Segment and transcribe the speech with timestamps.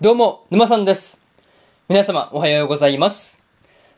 [0.00, 1.18] どうも、沼さんです。
[1.88, 3.36] 皆様、おはようございます。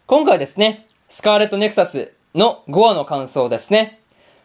[0.07, 4.01] 今回ですね、スカーレットネクサスの5話の感想ですね。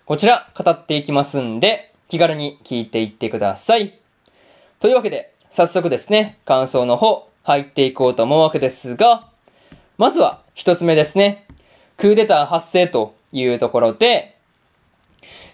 [0.06, 3.98] こちら、語っていきますんで、気軽に聞いていってください。
[4.82, 9.30] というわけで、早速ですね、感想の方、入っていこうと思うわけですが、
[9.98, 11.48] まずは、一つ目ですね。
[11.96, 14.36] クーデター発生というところで、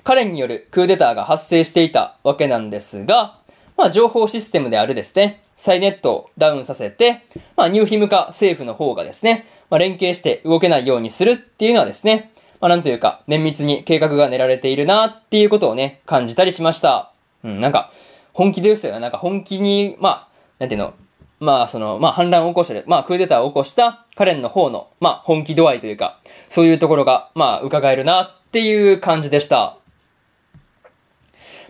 [0.03, 3.37] 彼によるクーデターが発生していたわけなんですが、
[3.77, 7.23] まあ、情報システムであるですね、サイネットをダウンさせて、
[7.55, 17.11] まあ、ニューヒム化政府の方がですね、まあ、連携して動けないようにするっていうのはですね、まあ、なんというか、綿密に計画が練られているなっていうことをね、感じたりしました。
[17.43, 17.91] うん、なんか、
[18.33, 18.99] 本気ですよね。
[18.99, 20.27] なんか本気に、まあ、
[20.59, 20.93] なんていうの、
[21.39, 29.77] まあ、その、まあ、反乱を起こしてる、まあ、クーデターを起こしたカレンの方の、まあ、本気度合いというか、そういうところが、まあ、伺えるなっていう感じでした。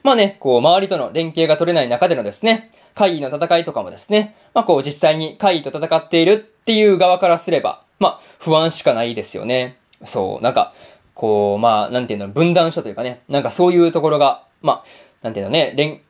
[0.03, 9.77] まあね、こう、周りとの連携が取れない中でのですね、会議の戦いとかもですね、まあこう、実際に会議と戦っているっていう側からすれば、まあ、不安しかないですよね。
[10.05, 10.73] そう、なんか、
[11.13, 14.83] こう、まあ、なんていうの、分断したというかね、なんかそういうところが、まあ、
[15.21, 16.01] なんていうのね、連、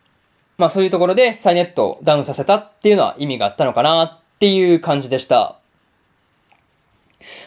[0.58, 5.58] まあそういうところでサイネットをダウンさせたっていうのは意味があったのかなっていう感じでした。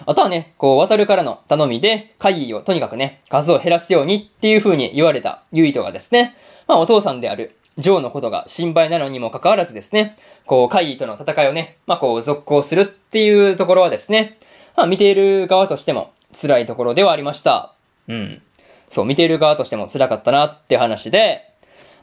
[0.07, 14.39] あとはね、こう、渡るからの頼みで、会議をとにかくね、数を減らすようにっていう風に言われたユイトがですね、まあお父さんである、ジョーのことが心配なのにもかかわらずですね、こう、会議との戦いをね、まあこう、続行するっていうところはですね、
[14.77, 17.75] まあ見ている側としても辛いところではありました。
[18.09, 18.43] うん。
[18.91, 21.51] そう、見ている側としても辛かったなって話で、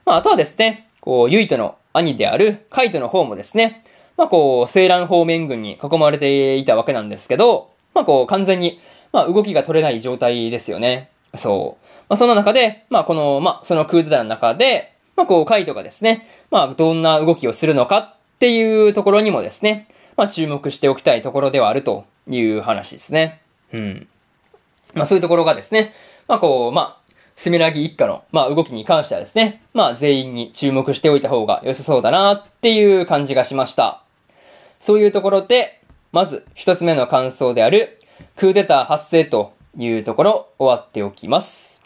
[0.05, 3.85] まああとはですね、こう、ユイトの兄であるカイトの方もですね、
[4.17, 8.81] まあこう、西蘭方面軍に囲まれていたわけなんですけど、まあこう、完全に、
[9.13, 11.09] まあ動きが取れない状態ですよね。
[11.37, 11.85] そう。
[12.09, 19.87] まあその中で、まあこの、まあそのクーデターの中で、まあこう、カイトがですね、まあどんな動きをするのかっていうところにもですね、
[20.17, 23.41] まあ注目しておきたいところではあるという話ですね。
[23.73, 24.07] うん。
[24.93, 25.93] まあそういうところがですね、
[26.27, 34.03] まあこう、まあ、スミラギ一家の、まあ動きに関してはですね、まあ全員に注目しておいた方が良さそうだなっていう感じがしました。
[34.79, 35.81] そういうところで、
[36.11, 37.99] まず一つ目の感想である、
[38.35, 41.79] クーデター発生というところ終わっておきます。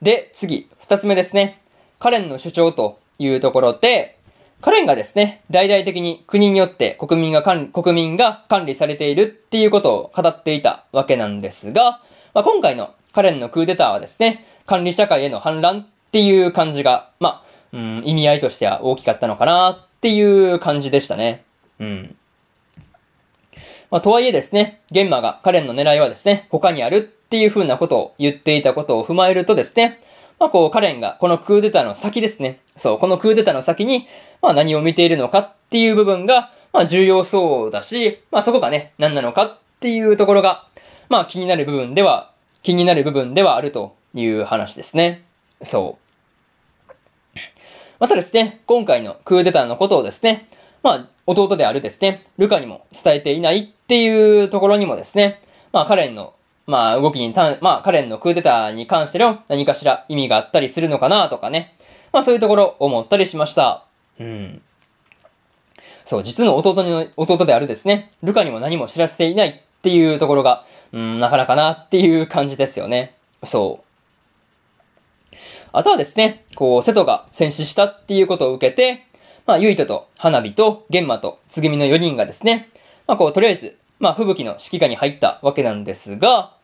[0.00, 1.60] で、次、二つ目ですね。
[1.98, 4.18] カレンの主張というところで、
[4.62, 12.00] カレンがですね、大々的に国によって国民が管国民が管理されているっていうことを語っていたわけなんですが、
[12.32, 21.44] まあ、今回のカレンのクーデターはですね、管理社会への反乱っていう感じが、まあ、うん、意味合いとしては大きかったのかなっていう感じでしたね。
[21.80, 22.16] うん。
[23.90, 30.00] まあ、とはいえですね、ゲンマがカレンの狙いはですね、他にあるっていう風なことを言っていたことを踏まえるとですね、
[30.38, 32.60] まあ、こう、カレンがこのクーデターの先ですね。
[32.76, 34.06] そう、このクーデターの先に、
[34.40, 40.66] まあ、何を見ているのかっていう部分が、まあ、重要そうだし、まあ、そこがね、何なのかっていうところが、
[41.08, 42.30] まあ、気になる部分では、
[42.62, 45.24] 気になる部分ではあるという話ですね。
[45.64, 46.08] そう。
[47.98, 50.48] またですね、今回のクーデターのことをですね、
[50.84, 56.34] まあ、弟であるですね、ルカにも伝えていないっていうところにもですね、まあ、カレンの
[56.68, 61.74] まあ、動きにた、まあ、カレンのクーデターに関しての何かしら意味があったりするのかなとかね。
[62.12, 63.86] まあ、そういうところ思ったりしました。
[64.20, 64.60] うん。
[66.04, 73.16] そう、実の弟の、弟であるですね、ルカにも何も知らせていないっていうところが、うん、なかなかなっていう感じですよね。
[73.46, 73.80] そ
[75.32, 75.36] う。
[75.72, 79.06] あとはですね、こう、瀬戸が戦死したっていうことを受けて、
[79.46, 82.68] まあ、ユイトと花火と玄馬とつぐみの4人がですね、
[83.06, 86.57] まあ、こう、とりあえず、まあ、吹雪の指揮下に入ったわけなんですが、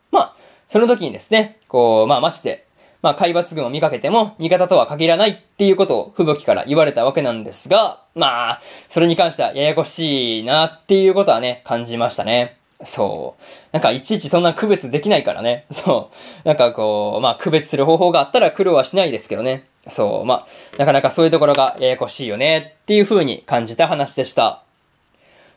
[0.70, 2.66] その時にですね、こう、まあ、街で、
[3.02, 12.56] まあ、海抜軍を見かけても、味方とは限らないっていうことを吹雪から言われたわけなんですが、まあ、それに関してはややこしいなっていうことはね、感じましたね。
[12.86, 13.42] そう。
[13.72, 15.66] なんか、いちいちそんな区別できないからね。
[15.72, 16.10] そ
[16.44, 16.48] う。
[16.48, 19.66] なんかこう、まあ、区別する方法があったら苦労はしないですけどね。
[19.90, 20.24] そう。
[20.24, 24.62] まあ、なかなかそういうところがややこしいよねっていう風に感じた話でした。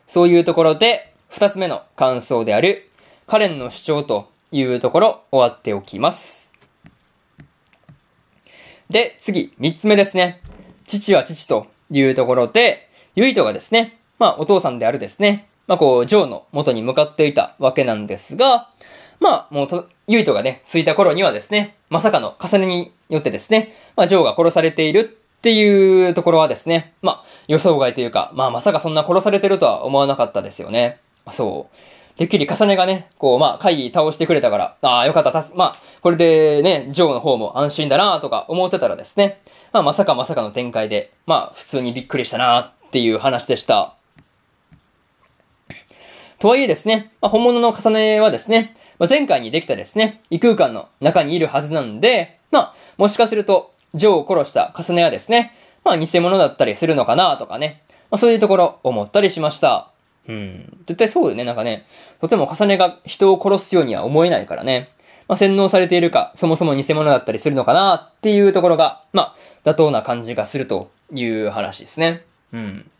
[0.06, 2.90] そういうところで、二つ目の感想である、
[3.26, 6.50] カレンの主張というところ終わっておきます。
[8.90, 10.40] で、次、三つ目ですね。
[10.86, 18.70] 父は父というところで、ユイトがですね、まあお父さんであるですね、まあこう、ジョーの元に向かっていたわけなんですが、
[19.20, 30.98] まあもうと、ユイトがね、着いた頃にはですね、まさかの重ねによってですね、まあジョーが殺されているっていうところはですね、まあ予想外というか、まあまさかそんな殺されてるとは思わなかったですよね。
[31.32, 31.76] そう。
[32.18, 39.40] てっきり重ねがね、こう、まあ、会議倒してくれたから、ああ、よかった、たす、まあ、これでね、ジョーの方も安心だなとか思ってたらですね、
[39.72, 43.94] まあまさかまさかの展開で、まあ普通にびっくりしたなっていう話でした。
[46.40, 55.54] とはいえですね、まあ、本物の重ねはですね、まあ、前回にできたですね、異空間の中にいるはずなんで、まあ、もしかすると、ジョーを殺した重ねはですね、
[55.84, 59.92] まあ偽物だったりするのかなとかね、まあそういうところ思ったりしました。
[60.28, 60.78] うん。
[60.86, 61.86] 絶対そうよね、なんかね。
[62.20, 64.90] とても重ねが人を殺すようには思えないからね。
[65.26, 69.34] まあ、洗脳されているか、そもそも偽物だったりするのかなっていうところが、ま
[69.64, 72.24] あ、妥当な感じがするという話ですね。
[72.52, 72.90] うん。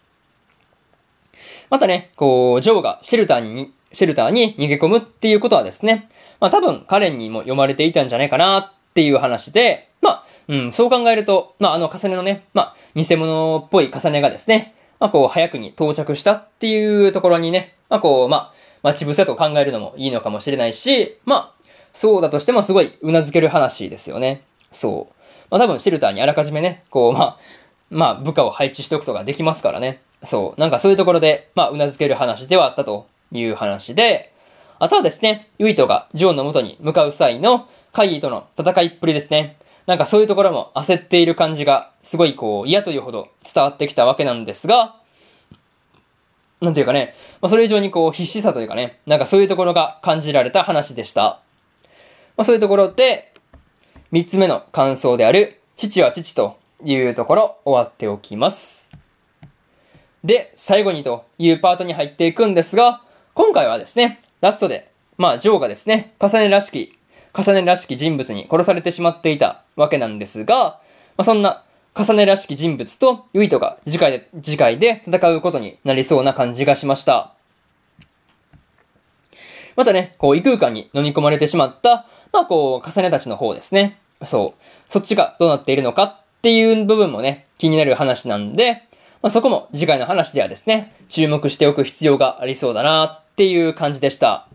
[1.70, 6.10] またね、こう、ジョーがシェルターに、シェルターに逃げ込むっていうことはですね、
[6.40, 18.52] まあ多分カレンにも読まれていたんじゃないかなっていう話で、まあ、うん、そう考えると、まああの重ねのね、まあ偽物っぽい重ねがですね、まあこう早くに到着したっていうところにね、まあこう、まあ、
[18.82, 24.42] 待ち伏せと考えるのもいいのかもしれないし、まあ、そうだとしてもすごい頷ける話ですよね。
[24.72, 25.14] そう。
[25.50, 27.38] まあ多分シェルターにあらかじめね、こう、まあ、
[27.90, 30.00] まあ部下を配置しておくとかできますからね。
[30.24, 30.60] そう。
[30.60, 34.32] なんかそういうところで、まあ、頷ける話ではあったという話で、
[34.80, 39.56] あとはですね、ユイトがジョーの元に向かう際のカイーとの戦いっぷりですね。
[39.88, 44.96] なんかそういうところも焦っている感じが、すごいこう、嫌というほど伝わってきたわけなんですが、
[46.60, 51.40] なんていうかね、まあ、それ以上にこう、必死さというかね、なんかそういうところが感じられた話でした。
[52.36, 53.32] まあ、そういうところで、
[54.10, 58.86] 三つ目の感想である、父は父というところ、終わっておきます。
[60.22, 63.00] で、最後にというパートに入っていくんですが、
[63.32, 66.97] 今回はですね、ラストで、まあ、ジョーがですね、重ねらしき、
[67.38, 70.80] 重ねらしき人物に殺されてしまっていたわけなんですが、
[71.16, 71.62] まあ、そんな、
[71.94, 77.34] 重ねらしき人物とユイトが次回で、次回で戦うことになりそうな感じがしました。
[79.76, 83.98] またね、こう異空間に飲み込まれてしまった、まあこう、重ねたちの方ですね。
[84.24, 84.92] そう。
[84.92, 88.82] そっちがどうなっているのかっていう部分もね、気になる話なんで、
[89.22, 94.47] まあ、そこも次回の話ではですね、注目しておく必要がありそうだなっていう感じでした。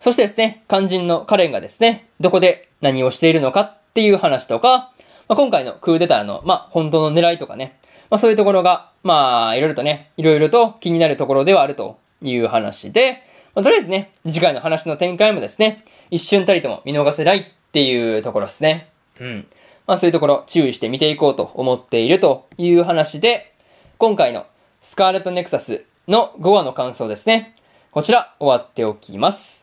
[0.00, 4.92] そしてですね、肝心のカレンがですね、どこで何をしているのかっていう話とか、
[5.28, 7.78] まあ、今回のクーデターの、まあ、本当の狙いとかね、
[8.10, 13.22] まあ、そういうところが、まあ、いろいろとね、いろいろと気になるところではあるという話で、
[13.54, 18.88] まあ、とりあえずね、次回の話の展開もですね、一瞬たりとも見逃せないっていうところですね。
[19.20, 19.46] うん。
[19.86, 23.54] まあそういうところ注意して見ていこうと思っているという話で、
[23.98, 24.46] 今回の
[24.82, 27.54] スカーレットネクサスの5話の感想ですね。
[27.90, 29.57] こちら終わっておきます。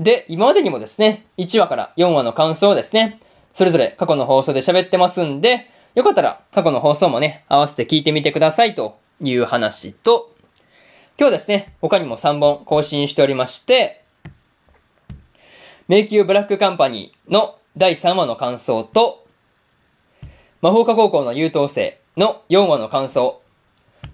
[0.00, 3.20] で、今までにもですね、1話から4話の感想をですね、
[3.54, 10.34] それぞれ過去の放送で喋ってますんで、よかったら過去の放送もね、合わせて聞いてみてくださいという話と、
[11.18, 14.02] 今日ですね、他にも3本更新しておりまして、
[15.86, 19.26] 迷宮ブラックカンパニーの第3話の感想と、
[20.62, 23.42] 魔法科高校の優等生の4話の感想。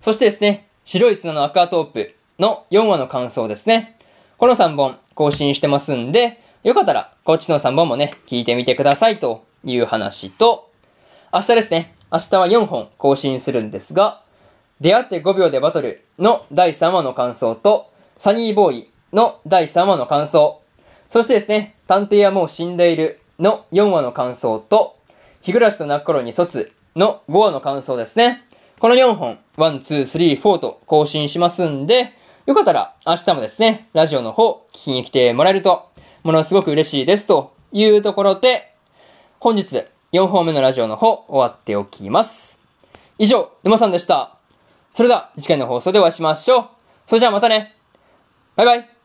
[0.00, 3.96] そしてですね、白い砂のアクアトープの4話の感想ですね。
[4.36, 10.70] この3本更新してますんで、よかったらこっちの3本もね、聞いてみてくださいという話と、
[11.32, 14.20] 明日ですね、明日は4本更新するんですが、
[14.80, 20.60] 出会って5秒でバトルの第3話の感想と、サニーボーイの第3話の感想、
[21.10, 24.96] そしてですね、探偵はもう死んでいるの4話の感想と、
[25.40, 28.44] 日暮らしと泣く頃に卒の5話の感想ですね。
[28.78, 32.12] この4本、1、2、3、4と更新しますんで、
[32.46, 35.90] よかったら明日もですね、ラジオの方聞きに来てもらえると、
[36.22, 38.72] ものすごく嬉しいですというところで、
[39.40, 42.56] 本日4本目のラジオの方終わっておきます。
[43.18, 44.36] 以上、沼さんでした。
[44.94, 46.68] それでは次回の放送でお会いしましょう。
[47.08, 47.74] それじゃあまたね。
[48.54, 48.95] バイバイ。